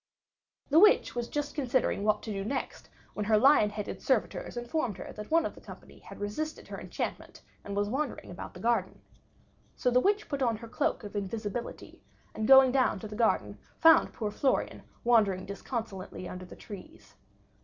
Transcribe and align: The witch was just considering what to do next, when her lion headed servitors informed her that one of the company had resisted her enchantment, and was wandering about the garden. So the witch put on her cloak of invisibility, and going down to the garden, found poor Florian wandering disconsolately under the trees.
The 0.71 0.79
witch 0.79 1.13
was 1.13 1.27
just 1.29 1.53
considering 1.53 2.03
what 2.03 2.23
to 2.23 2.31
do 2.33 2.43
next, 2.43 2.89
when 3.13 3.25
her 3.27 3.37
lion 3.37 3.69
headed 3.69 4.01
servitors 4.01 4.57
informed 4.57 4.97
her 4.97 5.13
that 5.13 5.29
one 5.29 5.45
of 5.45 5.53
the 5.53 5.61
company 5.61 5.99
had 5.99 6.19
resisted 6.19 6.67
her 6.67 6.79
enchantment, 6.81 7.43
and 7.63 7.75
was 7.75 7.87
wandering 7.87 8.31
about 8.31 8.55
the 8.55 8.59
garden. 8.59 8.99
So 9.75 9.91
the 9.91 9.99
witch 9.99 10.27
put 10.27 10.41
on 10.41 10.57
her 10.57 10.67
cloak 10.67 11.03
of 11.03 11.15
invisibility, 11.15 12.01
and 12.33 12.47
going 12.47 12.71
down 12.71 12.97
to 12.97 13.07
the 13.07 13.15
garden, 13.15 13.59
found 13.77 14.11
poor 14.11 14.31
Florian 14.31 14.81
wandering 15.03 15.45
disconsolately 15.45 16.27
under 16.27 16.45
the 16.45 16.55
trees. 16.55 17.13